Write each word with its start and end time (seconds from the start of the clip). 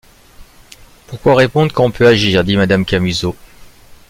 Pourquoi 1.05 1.35
répondre, 1.35 1.71
quand 1.71 1.83
on 1.85 1.91
peut 1.91 2.07
agir! 2.07 2.43
dit 2.43 2.57
madame 2.57 2.85
Camusot. 2.85 3.35